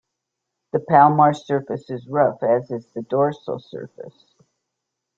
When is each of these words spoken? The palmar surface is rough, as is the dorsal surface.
The 0.71 0.79
palmar 0.79 1.31
surface 1.31 1.91
is 1.91 2.07
rough, 2.09 2.41
as 2.41 2.71
is 2.71 2.87
the 2.91 3.03
dorsal 3.03 3.59
surface. 3.59 4.33